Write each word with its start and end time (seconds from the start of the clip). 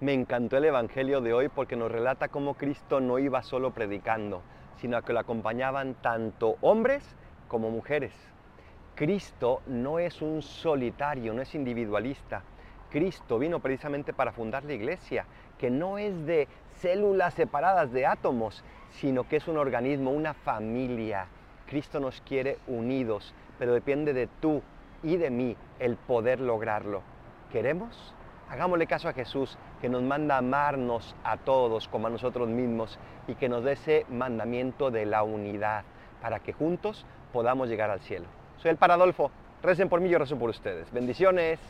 Me 0.00 0.14
encantó 0.14 0.56
el 0.56 0.64
Evangelio 0.64 1.20
de 1.20 1.34
hoy 1.34 1.50
porque 1.50 1.76
nos 1.76 1.92
relata 1.92 2.28
cómo 2.28 2.54
Cristo 2.54 3.00
no 3.00 3.18
iba 3.18 3.42
solo 3.42 3.72
predicando, 3.72 4.40
sino 4.76 5.02
que 5.02 5.12
lo 5.12 5.18
acompañaban 5.18 5.92
tanto 5.92 6.56
hombres 6.62 7.04
como 7.48 7.68
mujeres. 7.70 8.14
Cristo 8.94 9.60
no 9.66 9.98
es 9.98 10.22
un 10.22 10.40
solitario, 10.40 11.34
no 11.34 11.42
es 11.42 11.54
individualista. 11.54 12.44
Cristo 12.88 13.38
vino 13.38 13.60
precisamente 13.60 14.14
para 14.14 14.32
fundar 14.32 14.64
la 14.64 14.72
iglesia, 14.72 15.26
que 15.58 15.68
no 15.68 15.98
es 15.98 16.24
de 16.24 16.48
células 16.76 17.34
separadas 17.34 17.92
de 17.92 18.06
átomos, 18.06 18.64
sino 18.92 19.28
que 19.28 19.36
es 19.36 19.48
un 19.48 19.58
organismo, 19.58 20.12
una 20.12 20.32
familia. 20.32 21.26
Cristo 21.66 22.00
nos 22.00 22.22
quiere 22.22 22.56
unidos, 22.68 23.34
pero 23.58 23.74
depende 23.74 24.14
de 24.14 24.28
tú 24.28 24.62
y 25.02 25.18
de 25.18 25.28
mí 25.28 25.58
el 25.78 25.96
poder 25.96 26.40
lograrlo. 26.40 27.02
¿Queremos? 27.52 28.14
Hagámosle 28.50 28.88
caso 28.88 29.08
a 29.08 29.12
Jesús, 29.12 29.56
que 29.80 29.88
nos 29.88 30.02
manda 30.02 30.36
amarnos 30.36 31.14
a 31.22 31.36
todos 31.36 31.86
como 31.86 32.08
a 32.08 32.10
nosotros 32.10 32.48
mismos 32.48 32.98
y 33.28 33.36
que 33.36 33.48
nos 33.48 33.62
dé 33.62 33.72
ese 33.72 34.06
mandamiento 34.10 34.90
de 34.90 35.06
la 35.06 35.22
unidad 35.22 35.84
para 36.20 36.40
que 36.40 36.52
juntos 36.52 37.06
podamos 37.32 37.68
llegar 37.68 37.90
al 37.90 38.00
cielo. 38.00 38.26
Soy 38.58 38.72
el 38.72 38.76
Paradolfo. 38.76 39.30
Recen 39.62 39.88
por 39.88 40.00
mí, 40.00 40.08
yo 40.08 40.18
rezo 40.18 40.36
por 40.36 40.50
ustedes. 40.50 40.90
Bendiciones. 40.92 41.60